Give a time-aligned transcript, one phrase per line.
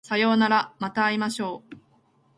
[0.03, 1.77] さようならまた会いましょう